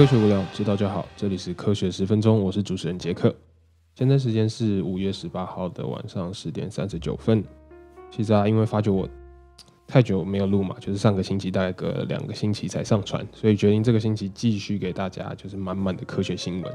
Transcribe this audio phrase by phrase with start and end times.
[0.00, 1.06] 科学无聊，知道就好。
[1.14, 3.36] 这里是科学十分钟，我是主持人杰克。
[3.94, 7.44] 现在时间是五月十八号的晚上十点三十九分。
[8.10, 9.06] 其实啊，因为发觉我
[9.86, 16.74] 太久没有录嘛，就是上个星期大概隔了两个星期才上传，所以决定这个星期继续给大家就是满满的科学新闻。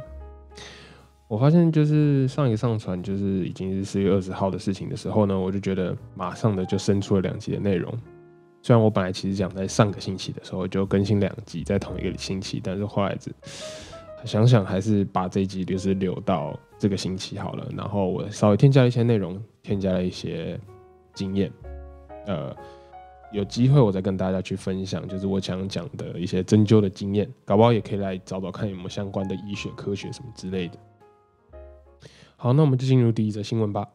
[1.28, 7.92] 我发现就是上一个上传就是已经是四月二十号的事情的时候呢，我就觉得马上的就生出了两集的内容。
[8.66, 13.16] 虽然我本来其实讲在上个星期的时候就更新两集在同一个星期，但是后来
[14.24, 17.68] 想想还是把这一集就是留到这个星期好了。
[17.78, 20.60] 然后我稍微添加一些内容，添加了一些
[21.14, 21.52] 经验，
[22.26, 22.56] 呃，
[23.32, 30.80] 有机会我再跟大家去分享，就是我想讲的一些针灸的经验，搞不好也可以来找找看有没有相关的医学科学什么之类的。
[32.36, 33.88] 好，那我们就进入第一则新闻吧。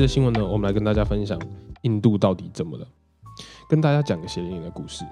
[0.00, 1.38] 好，第一则新闻呢，我们来跟大家分享
[1.82, 2.86] 印度到底怎么了，
[3.68, 5.04] 跟大家讲个血淋淋的故事。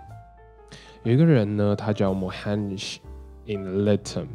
[1.03, 2.97] 有一个人呢，他叫 Mohanish
[3.45, 4.29] in Latam，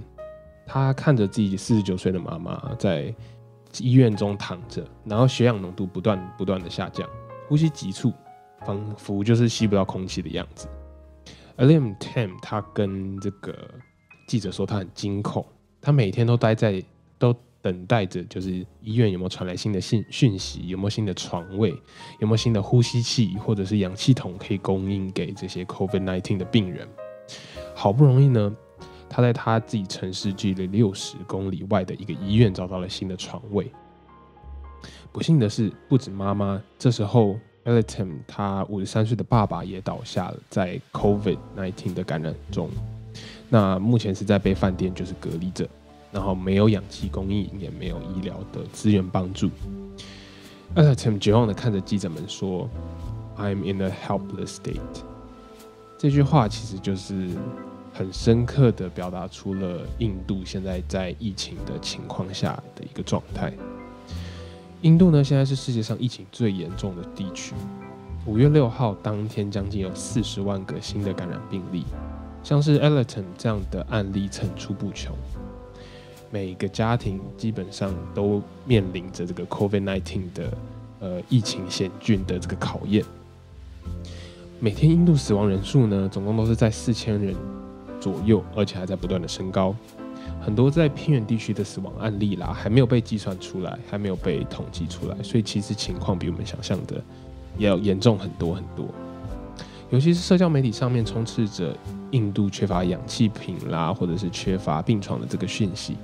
[0.67, 3.11] 他看着自己四十九岁的妈妈在
[3.79, 7.09] 医院中躺着，然后血氧浓度不断不断的下降，
[7.47, 8.13] 呼吸急促，
[8.63, 10.67] 仿佛就是吸不到空气的样子。
[11.57, 13.57] Alim Tam 他跟这个
[14.27, 15.43] 记者说，他很惊恐，
[15.81, 16.83] 他每天都待在
[17.17, 17.35] 都。
[17.63, 21.69] 等待着，就是医院有没有传来新的信讯息，有没有新的床位，
[22.19, 26.85] 有没有新的呼吸器或者是氧气筒可以供应给这些 COVID-19 的病人。
[27.73, 28.53] 好不容易呢，
[29.09, 33.71] 他在他自己城市距离六十公里外的一个医院找到了新的床位。
[35.13, 37.29] 不幸的是，不止妈妈，这时候
[37.63, 42.69] e l i t o n 他五十三岁的爸爸也倒下了，在 COVID-19 的感染中。
[43.47, 45.65] 那目前是在被饭店就是隔离着。
[46.13, 49.49] 然后没有氧气供应，也没有医疗的资源帮助。
[50.75, 52.69] a l e m 绝望的看着记者们说
[53.37, 54.79] ：“I'm in a helpless state。”
[55.97, 57.29] 这句话其实就是
[57.93, 63.53] 很深刻的表达出了印度现在在疫情的情况下的一个状态。
[64.81, 67.53] 印度呢，现在是世界上疫情最严重的地区。
[68.25, 71.85] 五月六号当天，将近有四十万个新的感染病例，
[72.43, 75.15] 像是 a l e m 这样的案例层出不穷。
[76.33, 80.57] 每个家庭基本上都面临着这个 COVID-19 的
[80.99, 83.05] 呃疫情险峻的这个考验。
[84.59, 87.35] 每天印度死亡人数呢，总共都是在四千人
[87.99, 89.75] 左右，而且还在不断的升高。
[90.41, 96.99] 很多在偏远地区的死亡案例啦，还没有被计算出来，还没有被统计出来，所以其实情况比我们想象的
[97.59, 98.87] 要严重很多很多。
[99.91, 101.77] 尤其是社交媒体上面充斥着
[102.09, 105.95] 印度缺乏氧气瓶啦，或者是缺乏病床的这个讯息。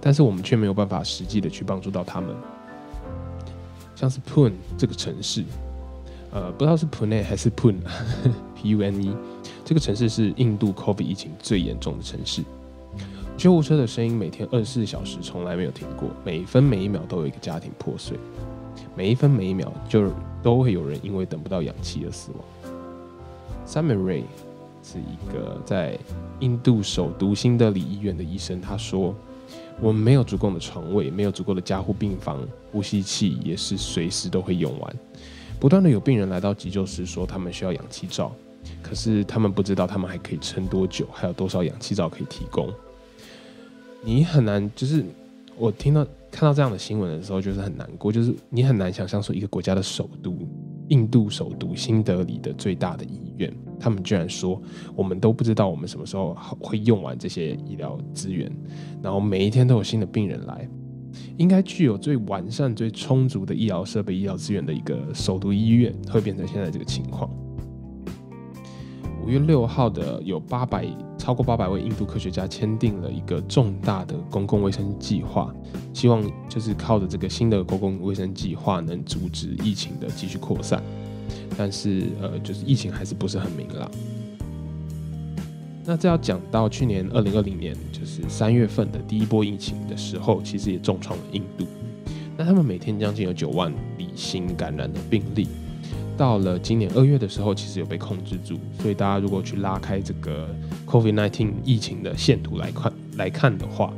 [0.00, 2.34] 但是我们却没有办法实际的去帮助到他们，
[3.94, 5.44] 像是 Pune 这个城市，
[6.32, 9.16] 呃，不知道是 Pune 还是 Pune，P U N E，
[9.64, 12.42] 这个城市是印度 COVID 疫情最严重的城市。
[13.36, 18.16] 救护车的声音每天二十四小时从来没有停过，每分每一秒都有一个家庭破碎，
[18.96, 20.12] 每一分每一秒就
[20.42, 22.72] 都会有人因为等不到氧气而死亡。
[23.66, 24.24] Sam Ray
[24.82, 25.98] 是一个在
[26.40, 29.14] 印度首都新德里医院的医生，他说。
[29.80, 32.40] 我们没有足够的床位，没有足够的加护病房，
[32.72, 34.96] 呼吸器也是随时都会用完。
[35.60, 38.32] 不断的有病人来到急救室说他们需要氧气罩，
[38.82, 42.72] 可是他们不知道他们还可以撑多久，还有多少氧气罩可以提供。
[44.02, 45.04] 你很难，就是
[45.56, 50.38] 我听到看到这样的新闻的时候，就是很难过，就是你很难想象说一个国家的首都。
[50.88, 54.60] 印度首都新德里的最大的医院，他们居然说
[54.94, 58.50] 我们都不知道我们什么时候会用完这些医疗资源，
[59.02, 60.68] 然后每一天都有新的病人来，
[61.36, 67.30] 应该具有最完善、最充足的医疗设备、医疗资源的一个首都医院，会变成现在这个情况。
[69.24, 70.86] 五月六号的有八百
[71.28, 75.54] 超过八百位印度科学家签订了一个重大的公共卫生计划，
[75.92, 80.82] 希望就是靠着这个新的公共卫生计划能阻止疫情的继续扩散。
[81.54, 83.90] 但是呃，就是疫情还是不是很明朗。
[85.84, 91.66] 那这要讲到去年二零二零年，就是三月份的第一波疫情的时候，其实也重创了印度。
[92.38, 95.46] 那他们每天将近有九万例新感染的病例。
[96.18, 100.48] 到了今年二月的时候，其实有被控制住，所以大家如果去拉开这个
[100.84, 103.94] COVID-19 疫情的线图来看来看的话，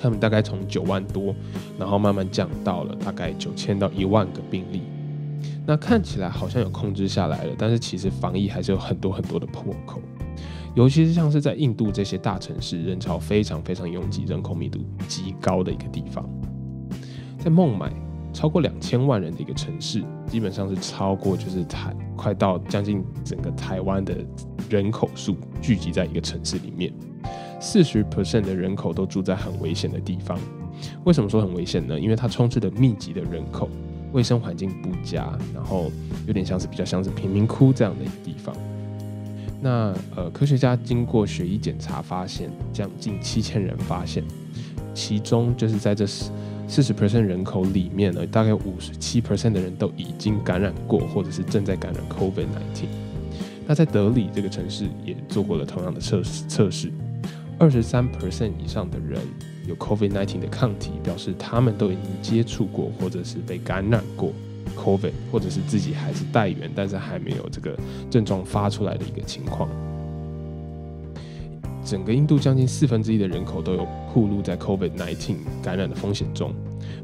[0.00, 1.34] 他们大概从九万多，
[1.76, 4.82] 然后慢慢降到了大概九千到一万个病例。
[5.66, 10.00] 那看起来好像有控制下来了，但是其实防疫还是有很多很多的破口，
[10.76, 16.24] 尤其是像是在印度这些大城市，人潮非常非常拥挤、人口密度极高的一个地方，
[17.36, 17.92] 在孟买
[18.36, 24.14] 超过两千万人的一个城市，基本上是超过就是台快到将近整个台湾的
[24.68, 26.92] 人口数聚集在一个城市里面，
[27.58, 30.38] 四十 percent 的人口都住在很危险的地方。
[31.04, 31.98] 为什么说很危险呢？
[31.98, 33.70] 因为它充斥着密集的人口。
[34.12, 35.90] 卫生环境不佳，然后
[36.26, 38.54] 有点像是比较像是贫民窟这样的一个地方。
[39.62, 44.22] 那呃，科学家经过血液检查发现，将近七千人发现，
[44.94, 46.06] 其中就是在这
[46.68, 52.86] 四十 percent 人口里面呢，大概五十七 percent 的人都已经感染过，或者是正在感染 COVID-19。
[53.66, 56.92] 那在德里这个城市也做过了同样的测试测试，
[57.58, 59.20] 二十三 percent 以上的人。
[59.66, 64.32] 有 COVID-19 的抗体，表示他们都已经接触过，或者是被感染过
[64.76, 67.76] COVID，或者是自己还是带源，但是还没有这个
[68.08, 69.68] 症状发出来的一个情况。
[71.86, 76.52] 整个印度将近四分之一的人口都有暴露在 COVID-19 感染的风险中。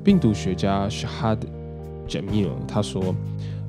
[0.03, 1.39] 病毒学家 Shahad
[2.09, 3.15] Jamil 他说：“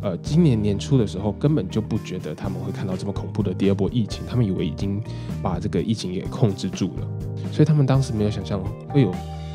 [0.01, 4.99] 呃，今年年初的时候根本就不觉得他们会看到这么恐怖的第二波疫情，他们以为已经
[5.41, 7.07] 把这个疫情给控制住了。”
[7.53, 9.13] 所以他们当时没有想象会有，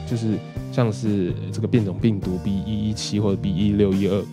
[0.08, 0.38] 就是
[0.70, 4.25] 像是这个变种病毒 B 一一七或者 B 一六一二，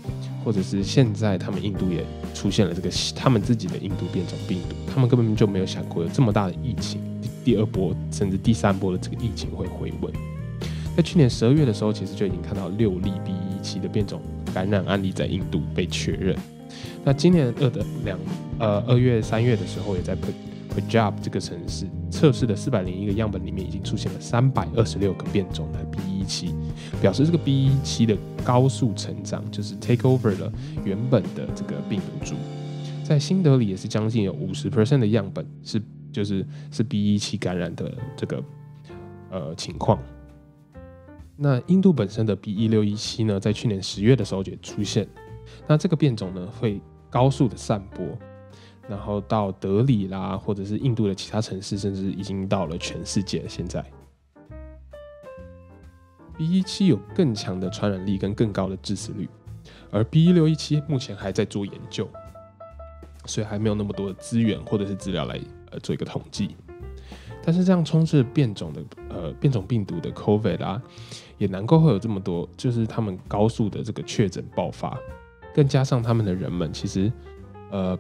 [0.44, 2.06] 或者是现在他们印度也
[2.36, 7.02] 出现了这个他们自己的印度变种病毒，他们根本就没有想过有这么大的疫情，
[7.46, 10.12] 第二波甚至第三波的这个疫情会回稳。
[10.98, 14.22] 在去年十二月的时候，其实就已经看到六例 B 一七的变种
[14.54, 16.36] 感染案例在印度被确认。
[17.04, 18.18] 那今年二的两
[18.60, 20.18] 呃二月三月的时候，也在
[20.76, 26.50] Punjab 这个城市测试的四百零一个样本里面，已经出现了三百二十六个变种的 B.1.7，
[27.02, 30.52] 表示这个 B.1.7 的高速成长，就是 take over 了
[30.84, 32.36] 原本的这个病毒株。
[33.04, 35.80] 在新德里也是将近有五十 percent 的样本是
[36.16, 38.44] 就是是 B.1.7 感染的这个
[39.30, 40.00] 呃情况。
[41.36, 45.06] 那印度本身的 B.1.6.1.7 呢，在去年十月的时候就出现，
[45.68, 48.06] 那这个变种呢会高速的散播。
[48.88, 53.44] 然后到德里啦，或者是印度的其他城市，甚至已经到了全世界。
[53.48, 53.84] 现在
[56.38, 59.28] ，B 一七有更强的传染力跟更高的致死率，
[59.90, 62.08] 而 B 一六一七目前还在做研究，
[63.26, 65.36] 所以还没有那么多的资源或者是资料来
[65.72, 66.56] 呃做一个统计。
[67.44, 70.82] 但是这样充斥变种的呃变种病毒的 COVID 啊，
[71.38, 74.98] 也难怪会有这么多，就是他们高速的这个确诊爆发，
[75.54, 77.12] 更加上他们的人们其实
[77.72, 77.98] 呃。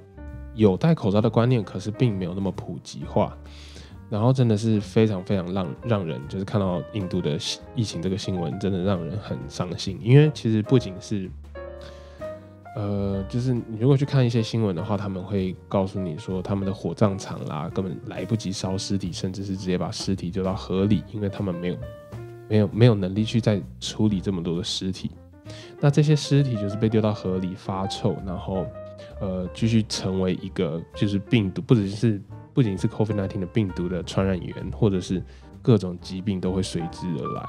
[0.57, 3.37] 有戴口罩的观念，可是并没有那么普及化，
[4.09, 7.37] 然后真的是非常非常让让人就是看到印度的
[7.75, 9.99] 疫情这个新闻，真的让人很伤心。
[10.01, 11.29] 因为其实不仅是，
[12.75, 21.77] 呃，就是你如果去看一些新闻的话，他们会告诉你说，他们的火葬场啦根本来不及烧尸体，甚至是直接把尸体丢到河里，因为他们没有
[22.47, 25.09] 没有没有能力去再处理这么多的尸体。
[25.79, 28.65] 那这些尸体就是被丢到河里发臭，然后。
[29.21, 32.21] 呃，继续成为一个就是病毒，不只是
[32.53, 35.23] 不仅是 COVID-19 的病毒的传染源，或者是
[35.61, 37.43] 各种疾病都会随之而来。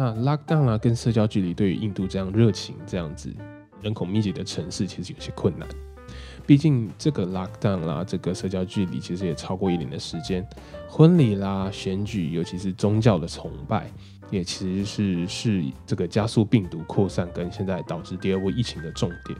[0.00, 3.34] 那 lockdown 啊，跟社交距离对于印度这样热情、这样子
[3.82, 5.68] 人口密集的城市，其实有些困难。
[6.46, 10.46] 毕竟这个 lockdown 啦，这个社交距离其实也超过一年的时间，
[10.88, 13.90] 婚礼啦、选举，尤其是宗教的崇拜。
[14.30, 19.38] 也其实是是这个加速病毒扩散跟现在导致第二波疫情的重点。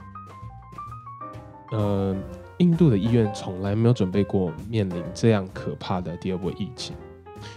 [1.70, 2.16] 呃，
[2.56, 6.96] 印度的医院从来没有准备过面临这样可怕的第二波疫情。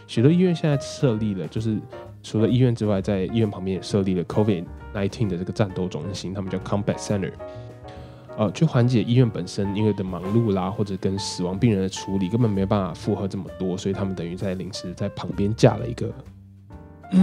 [0.05, 1.79] 许多医院现在设立了，就是
[2.23, 7.33] 除了医院之外，在医院旁边也设立了 COVID-19 的这个战斗中心，他们叫 Combat Center，
[8.37, 16.13] 呃，去缓解医院本身因为的忙碌啦，或者跟死亡病人的处理根本没有办法负荷这么多，所以他们等于在临时在旁边架了一个。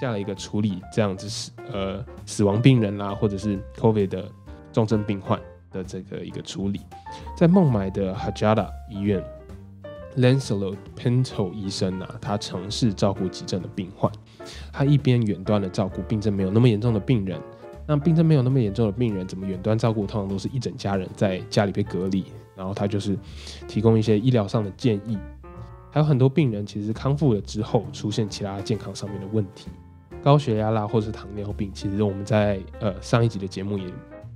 [0.00, 4.28] 架了一个处理，这样子死呃死亡病人啦，或者是 COVID 的
[4.72, 5.40] 重症病患
[5.72, 6.80] 的这个一个处理，
[7.36, 9.20] 在孟买的 Hajada 医院
[10.16, 14.10] ，Lancelot Pinto 医生啊，他尝试照顾急症的病患，
[14.72, 17.40] 他一边远端的照顾病症没有那么严重的病人，
[17.86, 20.06] 那病症没有那么严重的病人怎么远端照顾？
[20.06, 22.24] 通常都是一整家人在家里被隔离，
[22.54, 23.18] 然后他就是
[23.66, 25.18] 提供一些医疗上的建议。
[25.90, 29.68] 还有很多病人其实康复了之后出现其他健康上面的问题，
[30.22, 31.70] 高血压啦，或者是糖尿病。
[31.72, 33.86] 其实我们在呃上一集的节目也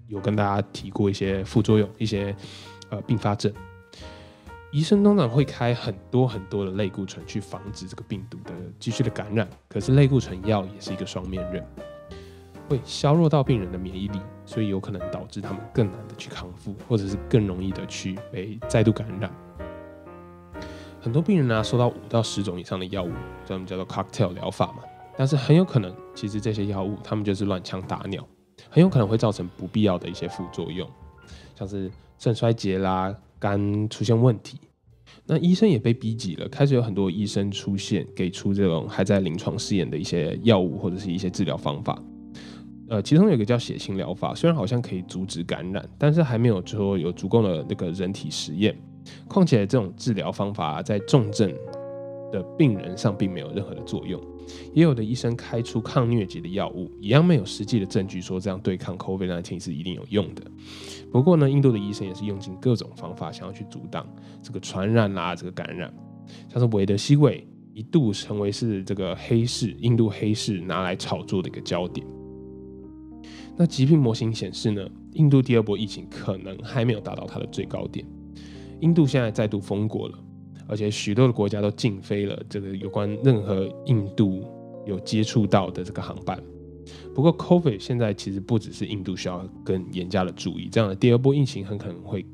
[0.08, 2.34] 有跟大家提过一些副作用、一些
[2.88, 3.52] 呃并发症。
[4.72, 11.62] 医生通常会开很多很多的类固醇去防止这个病毒的继续的感染，可是类固醇药也是一个双面刃。
[12.70, 19.30] 会削弱到病人的免疫力，所以有可能导致他们更难的去康复，或者是更容易的去被再度感染。
[21.02, 23.10] 很多病人呢，收到五到十种以上的药物，
[23.44, 24.78] 专门叫做 cocktail 疗法嘛，
[25.18, 28.26] 但是很有可能，其实这些药物他们就是乱枪打鸟，
[28.70, 30.88] 很有可能会造成不必要的一些副作用，
[31.54, 34.56] 像是肾衰竭啦、肝出现问题。
[35.26, 42.00] 那医生也被逼急了，开始有很多医生出现，给出这种还在临床试验的一些药物或者是一些治疗方法。
[42.88, 48.76] 呃，其中有一个叫血清疗法，虽然好像可以阻止感染，但是还没有说有足够的那个人体实验。
[49.26, 51.52] 况且这种治疗方法在重症
[52.30, 54.22] 的病人上并没有任何的作用。
[54.72, 60.42] 也有的医生开出抗疟疾的药物，一样没有实际的证据说这样对抗 COVID-19 是一定有用的。
[61.10, 64.06] 不过呢，印度的医生也是用尽各种方法，想要去阻挡
[64.42, 65.92] 这个传染啦，这个感染。
[66.48, 72.06] 像是韦德西韦一度成为是这个黑市印度黑市拿来炒作的一个焦点。
[73.56, 78.06] 那疾病模型显示呢，印度第二波疫情可能还没有达到它的最高点。
[78.80, 80.18] 印度现在再度封国了。
[80.68, 84.44] 而且许多的国家都禁飞了这个有关任何印度
[84.86, 86.42] 有接触到的这个航班。
[87.14, 92.24] 不过，COVID 现在其实不只是印度需要更严加的注意，这样的第二波疫情很可能会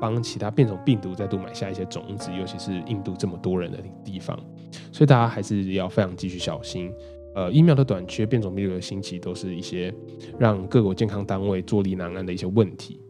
[0.00, 4.38] 帮其他变种病毒再度埋下一些种子，尤其是印度这么多人的地方，
[4.92, 6.92] 所以大家还是要非常继续小心。
[7.34, 9.94] 呃，疫苗的短缺、变种病毒的兴起，都是一些
[10.38, 13.00] 让各国健康单位坐立难安的一些问题。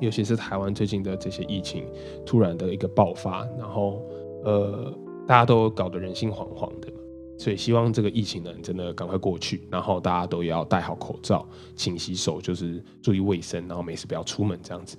[0.00, 1.86] 尤其是台湾最近的这些疫情
[2.26, 4.02] 突然的一个爆发，然后
[4.44, 4.92] 呃，
[5.26, 6.88] 大家都搞得人心惶惶的，
[7.38, 14.96] 所以希望这个疫情呢真的赶快过去，然后大家都要戴好口罩、勤洗手，就是注意卫生，然后没事不要出门这样子。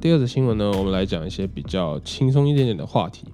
[0.00, 0.70] 第二则新闻呢？
[0.78, 3.26] 我们来讲一些比较轻松一点点的话题。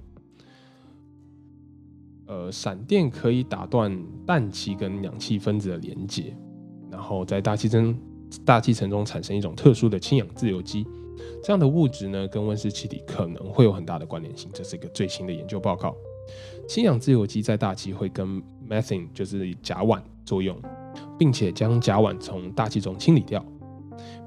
[2.25, 3.95] 呃，闪电可以打断
[4.25, 6.35] 氮气跟氧气分子的连接，
[6.89, 7.95] 然后在大气层
[8.43, 10.83] 大气层中产生一种特殊的氢氧自由基。
[11.43, 14.49] 这样的物质呢，跟温室气体可能会有很大的关联性。
[14.51, 15.95] 这是一个最新的研究报告。
[16.67, 20.59] 氢氧自由基在大气会跟 methane 就是甲烷作用，
[21.19, 23.45] 并且将甲烷从大气中清理掉。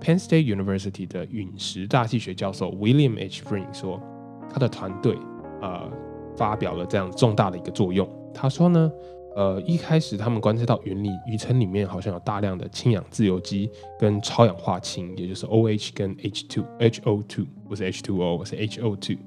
[0.00, 3.42] Penn State University 的陨石大气学教授 William H.
[3.44, 4.00] Breen 说，
[4.50, 5.16] 他的团队
[5.60, 5.90] 呃
[6.36, 8.08] 发表了这样重大的一个作用。
[8.32, 8.90] 他说呢，
[9.34, 19.18] 呃一开始他们观测到云里云层里面好像有大量的氢氧自由基跟超氧化氢，也就是 OH 跟 H2 HO2 不是 H2O 是 HO2。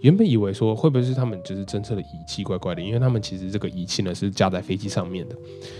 [0.00, 5.36] 原本以为说会不会是他们就是侦测的仪器怪怪的，因为他们其实这个仪器呢是架在飞机上面的，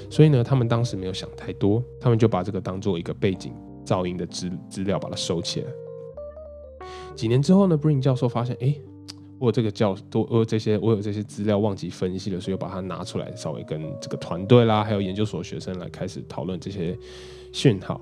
[0.09, 3.53] 所以呢他们当时没有想太多，他们就把这个当做一个背景。
[3.85, 5.67] 噪音的资资料把它收起来。
[7.15, 8.75] 几年之后呢，Brin 教授发现，哎，
[9.39, 16.99] 我这个教多呃这些我有这些资料忘记分析了，所以又把它拿出来，稍微跟这个团队啦，还有研究所学生来开始讨论这些
[17.53, 18.01] 讯号。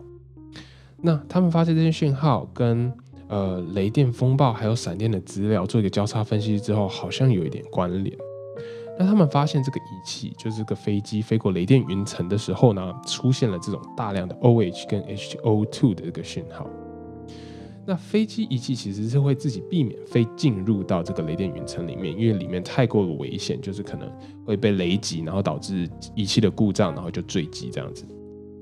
[1.01, 2.93] 那他们发现这些讯号跟
[3.29, 8.17] 呃雷电风暴还有闪电的资料做一个交叉分析之后，好像有一点关联。
[8.99, 16.69] 那他们发现这个仪器，就是这个飞机飞过雷电云层的时候呢，出现了这种大量的 OH 跟 HO2 的这个讯号。
[17.85, 24.09] 那飞机仪器其实是会自己避免飞进入到这个雷电云层里面，因为里面太过的危险，就是可能
[24.45, 28.05] 会被雷击，然后导致仪器的故障，然后就坠机这样子。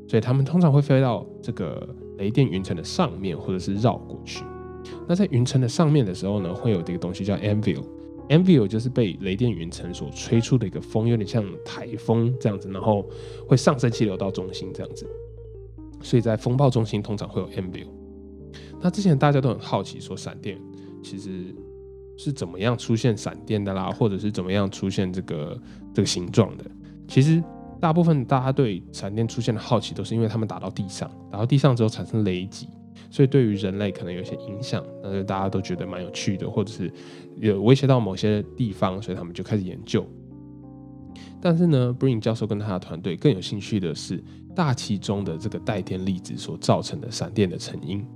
[0.09, 4.43] 所以他们通常会飞到这个雷电云层的上面，或者是绕过去。
[5.07, 7.83] 那在云层的上面的时候呢，会有这个东西叫 Anvil。
[8.31, 13.05] Anvil 就是被雷电云层所吹出的一个风，有点像台风这样子，然后
[13.47, 15.05] 会上升气流到中心这样子。
[16.01, 17.89] 所以在风暴中心通常会有 Anvil。
[18.81, 20.59] 那之前大家都很好奇，说闪电
[21.03, 21.55] 其实
[22.17, 25.61] 是怎么样出现闪电的啦，或者是怎么样出现这个
[25.93, 26.65] 这个形状的？
[27.09, 27.43] 其实
[27.81, 32.69] 大部分大家对闪电出现的好奇，都是因为他们打到地上，打到地上之后产生雷击。
[33.11, 36.93] 所以对于人类可能有些影响，那就大家都觉得蛮有趣的，或者是
[37.37, 40.07] 有威胁到某些地方，所以他们就开始研究。
[41.43, 44.23] 但是呢，Brin 教授跟他的团队更有兴趣的是
[44.55, 48.07] 大气中的这个带电粒子所造成的闪电的成因，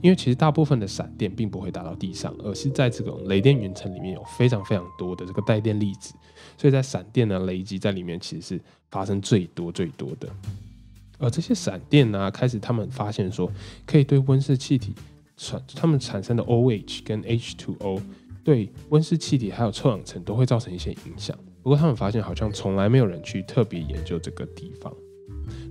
[0.00, 6.12] 因为其实大部分的闪电并不会打到地上，而是在这种雷电云层里面有非常非常多的这个带电粒子，
[6.58, 10.28] 所以在闪电的雷击在里面其实是发生最多最多的。
[11.22, 13.50] 而这些闪电呢，开始他们发现说，
[13.86, 14.92] 可以对温室气体
[15.36, 18.00] 产他们产生的 OH 跟 H2O
[18.44, 21.38] 对温室气体还有臭氧层都会造成一些影响。
[21.62, 24.92] 不过他们发现好像从来没有人去特别研究这个地方。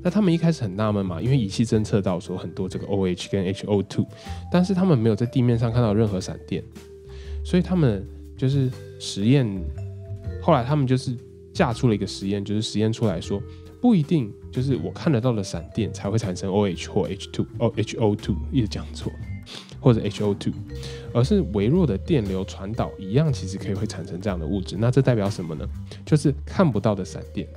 [0.01, 4.05] 那他们一开始很纳闷嘛，因为仪器侦测到说很多这个 OH 跟 HO2，
[4.51, 6.63] 但是他们没有在地面上看到任何闪电，
[7.43, 8.05] 所以他们
[8.37, 9.45] 就是实验。
[10.41, 11.15] 后来他们就是
[11.53, 13.41] 架出了一个实验，就是实验出来说，
[13.81, 19.11] 不一定就是我看得到的闪电才会产生 OH 或 H2 哦 HO2，一直讲错，
[19.79, 20.53] 或者 HO2，
[21.13, 24.77] 而是微弱的电流传导一样，其实可以会产生这样的物质。
[24.77, 25.67] 那这代表什么呢？
[26.05, 27.47] 就是看不到的闪电。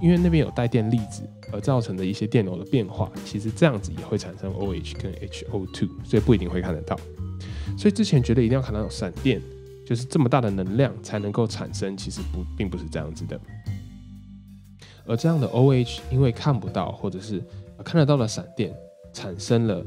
[0.00, 6.98] 因为那边有带电粒子而造成的一些电流的变化，其实这样子也会产生 OH 跟 HO2，所以不一定会看得到。
[7.78, 9.40] 所以之前觉得一定要看到闪电，
[9.86, 13.40] 就是这么大的能量才能够产生，其实不并不是这样子的。
[15.06, 17.42] 而这样的 OH 因为看不到或者是
[17.84, 18.74] 看得到的闪电，
[19.12, 19.84] 产生了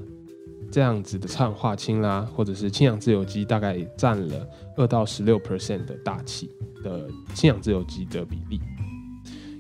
[0.71, 6.49] 这样子的碳化氢啦，或者是氢氧自由基，大概占了二到十六 percent 的大气
[6.83, 8.59] 的氢氧自由基的比例。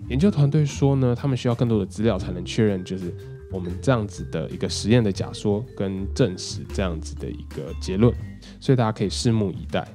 [0.09, 3.11] 研究团队说呢，他们需要更多的资料才能确认，就是
[3.51, 8.13] 我们这样子的一个实验的假说跟证实这样子的一个结论，
[8.59, 9.87] 所以大家可以拭目以待。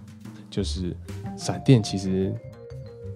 [0.49, 0.97] 就是
[1.37, 2.35] 闪电其实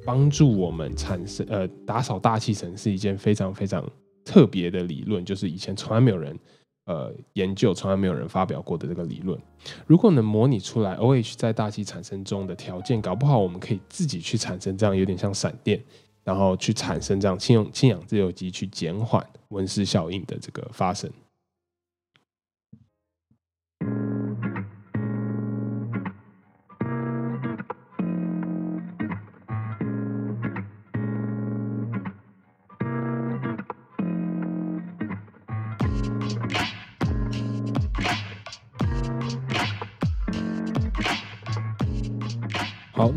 [0.04, 3.84] 帮助我们产生呃打扫大气层是一件非常非常
[4.24, 6.38] 特别的理论，就是以前从来没有人
[6.86, 9.38] 呃研究，从来没有人发表过的这个理论。
[9.86, 15.82] 如果能模拟出来 OH 在大气产生中的条件，搞不好我们可以自己去产生这样有点像闪电。
[16.24, 21.10] 然后去产生这样氢氧氢氧自由基，去减缓温室效应的这个发生。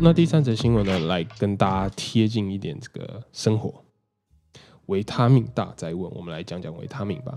[0.00, 3.82] 那第三则新闻呢，来跟大家贴近一点这个生活。
[4.86, 7.36] 维他命大灾问，我们来讲讲维他命吧。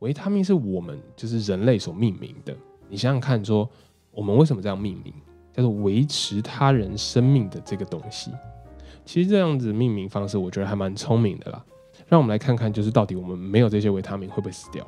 [0.00, 2.54] 维他命是我们就是人类所命名的。
[2.90, 3.68] 你想想看，说
[4.10, 5.14] 我们为什么这样命名，
[5.54, 8.30] 叫做维持他人生命的这个东西。
[9.06, 11.64] 其实这样子命名方式，我觉得还蛮聪明的啦。
[12.06, 14.86] 让我们来看看，就是到底我们没有这些维他命会不会死掉？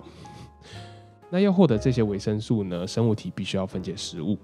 [1.30, 2.86] 那要获得这些维生素呢？
[2.86, 4.36] 生物体必须要分解食物，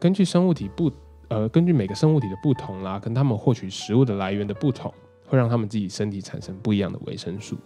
[0.00, 0.90] 根据生物体不。
[1.28, 4.92] 呃，根据每个生物体的不同啦，跟他们获取食物的来源的不同，
[5.26, 7.56] 会让他们自己身体产生不一样的维生素。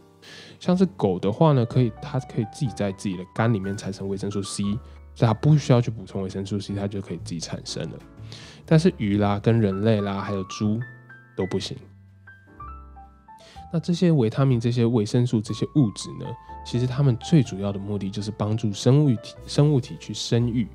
[0.58, 4.62] 像是狗的话呢，可以它可以自己在自己的肝里面产生维生素 C，
[5.14, 7.98] 所以它不需要去补充维生素 C，它就可以自己产生了。
[8.66, 10.80] 但是鱼啦、跟人类啦，还有猪
[11.36, 11.76] 都不行。
[13.72, 16.26] 那这些维他命、这些维生素、这些物质呢，
[16.64, 20.68] 其实它们最主要的目的就是帮助生物体、生物体去生育、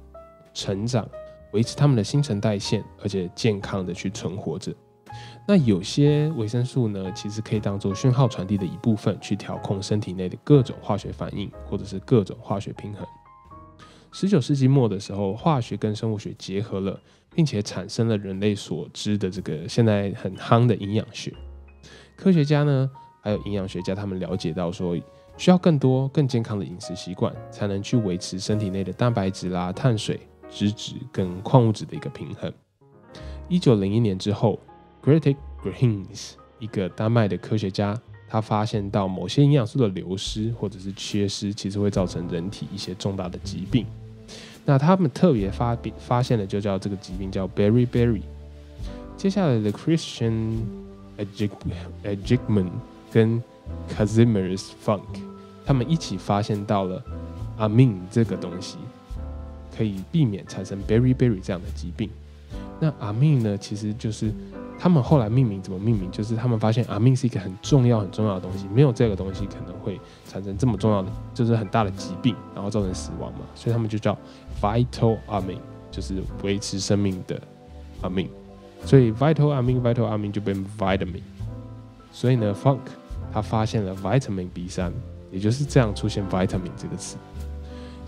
[0.53, 1.07] 成长。
[1.51, 4.73] 维持他们的新陈代谢，而且健康的去存活着。
[5.47, 13.07] 那有些维生素呢，其实可以当做讯号传递的一部分，去调控身体内的各种化学反应，或者是各种化学平衡。
[14.11, 16.99] 十九世纪末的时候，化学跟生物学结合了，
[17.33, 21.33] 并且产生了人类所知的这个现在很夯的营养学。
[22.15, 22.89] 科学家呢，
[23.21, 24.97] 还有营养学家，他们了解到说，
[25.37, 30.19] 需要更多更健康的饮食习惯，才能去维持身体内的蛋白质啦、碳水。
[30.49, 32.51] 脂质跟矿物质的一个平衡。
[33.47, 34.59] 一九零一年之后
[35.01, 43.85] g r e t i c Greens 一个丹麦的科学家，他发现到某些营养素的流失或者是缺失，其实会造成人体一些重大的疾病。
[44.65, 48.21] 那他们特别发发现的就叫这个疾病叫 Berry Berry。
[49.15, 50.57] 接下来的 Christian
[51.17, 52.69] Ejigman
[53.11, 53.41] 跟
[53.89, 55.01] Kazimierz Funk
[55.65, 57.03] 他们一起发现到了
[57.57, 58.77] Amin 这个东西。
[59.77, 62.09] 可以避免产生 beriberi 这样的疾病。
[62.79, 63.57] 那阿明呢？
[63.57, 64.31] 其实就是
[64.79, 66.09] 他们后来命名怎么命名？
[66.11, 73.39] 就是他们发现阿明是一个很重要很重要的东西，没有这个东西可能会产生这么重要的，就是很大的疾病，然后造成死亡嘛。
[73.55, 74.17] 所以他们就叫
[74.61, 75.59] vital 阿明，
[75.91, 77.41] 就是维持生命的
[78.01, 78.29] 阿明。
[78.85, 81.21] 所以 vital 阿明，vital 阿明就变 vitamin。
[82.11, 82.79] 所以呢，Funk
[83.33, 84.93] 他发现了 vitamin B 三，
[85.31, 87.17] 也就是这样出现 vitamin 这个词。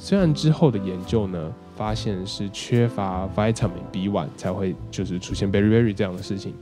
[0.01, 6.53] 虽然之后的研究呢，发现是缺乏 vitamin B one 才会就是出现 beriberi 这样的事情，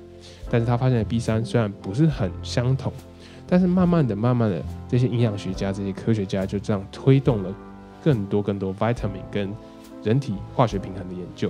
[0.49, 2.91] 但是他发现 B 三虽然不是很相同，
[3.45, 7.53] 但是慢慢的、慢慢的，这些营养学家、这些科学家就这样推动了
[8.03, 9.53] 更多、更多 vitamin 跟
[10.03, 11.47] 人体化学平衡的研究。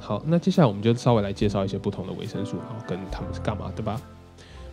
[0.00, 4.00] 好，那接下来我们就稍微来介绍一些不同的维生素，然后跟他们是干嘛，的吧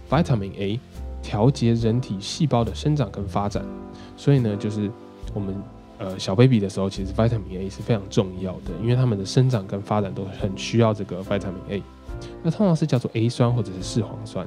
[0.09, 0.79] ？Vitamin A，
[1.21, 3.63] 调节人体细胞的生长跟发展。
[4.15, 4.89] 所以呢，就是
[5.33, 5.55] 我们
[6.01, 11.83] 呃小 baby 的时候，其实 vitamin A 是非常重要的，因为他们的生长跟发展都很需要这个 vitamin A。
[12.43, 14.45] 那通常是叫做 A 酸或者是视黄酸。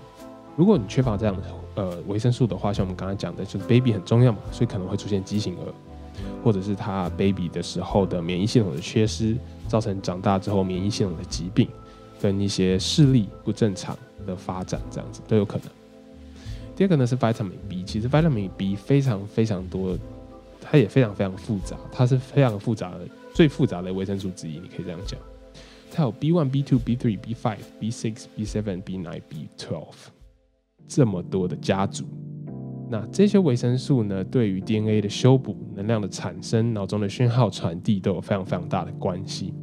[0.57, 1.43] 如果你缺乏这样的
[1.77, 5.73] 呃维生素的话，像我们刚才讲的，就是 baby 很重要嘛，所以可能会出现畸形儿，
[6.43, 9.37] 或者是他 baby 的时候的免疫系统的缺失，
[9.67, 11.69] 造成长大之后免疫系统的疾病，
[12.21, 15.67] 跟一些视力不正常的发展，这样子都有可能。
[16.77, 19.97] 第二个呢是 vitamin B，其实 vitamin B 非常非常多，
[20.64, 25.20] 它也非常非常复杂，它是非常复杂的最复杂的维生素之一，你可以这样讲。
[25.92, 30.09] 它有 B one、B two、B three、B five、B six、B seven、B nine、B twelve。
[30.87, 32.05] 这么多的家族，
[32.90, 39.55] 那这些维生素呢，对于 DNA 的修补、能量的产生、脑中的讯号传递都有非常非常大的关系。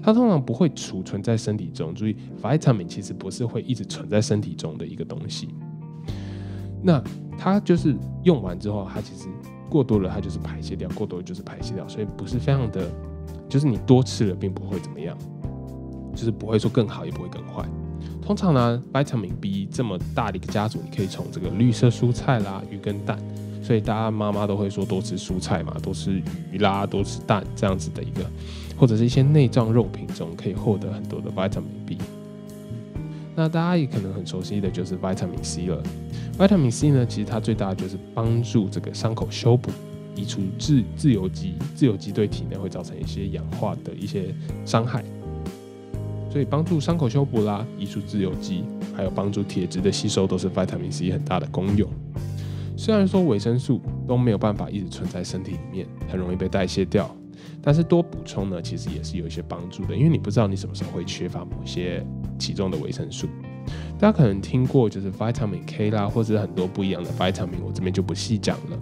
[0.00, 5.48] 它通常不会储存在身体中，注意，vitamin 其实不是会一直存在身体中的一个东西。
[6.80, 7.02] 那
[7.36, 9.28] 它就是用完之后，它其实
[9.68, 12.90] 过多了，它就是排泄掉；过多就是排泄掉，所以不是非常的，
[13.48, 15.16] 就是你多吃了并不会怎么样，
[16.14, 17.64] 就是不会说更好，也不会更坏。
[18.22, 23.18] 通常呢，vitamin B 这么大的一个家族，你可以从这个绿色蔬菜啦、鱼跟蛋，
[23.62, 28.24] 所以大家妈妈都会说多吃蔬菜嘛，多吃鱼啦，多吃蛋这样子的一个，
[28.76, 31.98] 或者是一些内脏肉品中可以获得很多的 vitamin B。
[33.38, 35.80] 那大家也可能很熟悉的就是 vitamin C 了。
[36.36, 39.70] vitamin C 呢，其实它最大的就是帮助这个伤口修补，
[40.16, 45.04] 移除自自由基，自由基对体内会造成一些氧化的一些伤害。
[46.28, 51.88] 所以帮助伤口修补啦，移除自由基，还有帮助铁质的吸收，都是 vitamin C 很大的功用。
[52.76, 57.08] 虽然说维生素都没有办法一直存在身体里面，很容易被代谢掉，
[57.62, 59.94] 但是多补充呢，其实也是有一些帮助的。
[59.94, 62.04] 因为你不知道你什么时候会缺乏某些
[62.38, 63.28] 其中的维生素。
[63.98, 68.78] 大家可能听过就是 vitamin K 啦，或者很多不一样的 vitamin，我这边就不细讲了。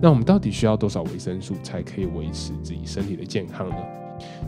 [0.00, 3.76] 那我们到底需要多少维生素才可以维持自己身体的健康呢？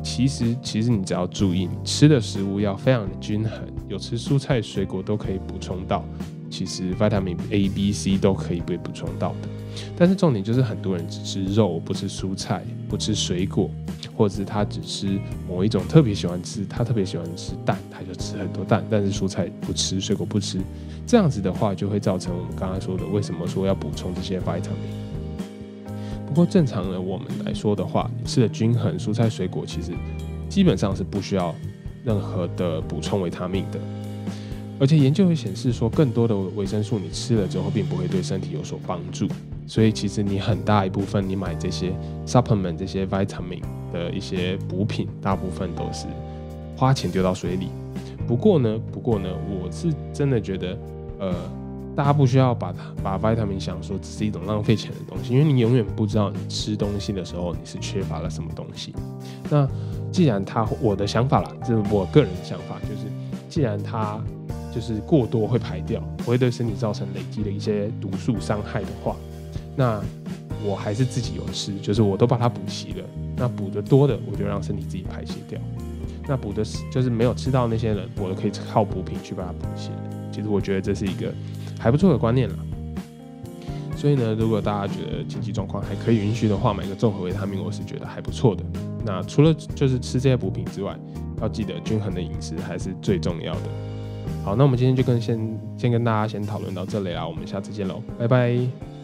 [0.02, 6.04] 其实，其实你只要注意，你吃的食物要非常的均衡，有吃蔬菜水果都可以补充到。
[6.48, 9.48] 其实，vitamin A、B、C 都可以被补充到的。
[9.96, 13.68] 但是重点就是，很多人只吃肉，不吃蔬菜，不吃水果，
[14.16, 20.58] 或者是他只吃某一种特别喜欢吃，他特别喜欢吃蛋，他就吃很多蛋，但是蔬菜不吃，水果不吃。
[21.06, 24.72] 这样子的话，就会造成我们刚才说的，为什么说要补充这些 vitamin？
[26.26, 29.92] 不过正常的我们来说的话，吃的均衡，蔬菜水果其实
[30.48, 31.54] 基本上是不需要
[32.04, 33.78] 任何的补充维他命的。
[34.78, 39.26] 而且研究会显示说，更多的维生素你吃了之后，并不会对身体有所帮助。
[39.66, 41.92] 所以其实你很大一部分你买这些
[42.26, 46.06] supplement 这些 vitamin 的一些补品，大部分都是
[46.76, 47.68] 花钱丢到水里。
[48.26, 50.78] 不过呢，不过呢，我是真的觉得，
[51.18, 51.34] 呃。
[51.96, 58.94] 大家不需要把它把 vitamin 想说只是一种浪费钱的东西，因为你永远不知道你吃东西的时候你是缺乏了什么东西。
[59.48, 59.66] 那
[60.12, 63.10] 既然它，我的想法啦，这是我个人的想法，就是
[63.48, 64.22] 既然它
[64.74, 69.16] 就是过多会排掉，会对身体造成累积的一些毒素伤害的话，
[69.76, 70.02] 那
[70.64, 73.04] 我还是自己有吃，就是我都把它补齐了。
[73.36, 75.60] 那补的多的，我就让身体自己排泄掉。
[76.26, 79.90] 那补的就是没有吃到那些人，我都可以靠补品去把它补齐。
[80.32, 81.32] 其实我觉得这是一个。
[81.78, 82.56] 还不错的观念了，
[83.94, 88.64] 所以呢，如果大家觉得经济状况还可以允许的话，买个综合维他命，我是觉得还不错的。
[89.04, 90.98] 那除了就是吃这些补品之外，
[91.38, 93.60] 要记得均衡的饮食还是最重要的。
[94.42, 95.38] 好，那我们今天就跟先
[95.76, 98.95] 先跟大家先讨论到这里啦，我们下次见喽，拜拜。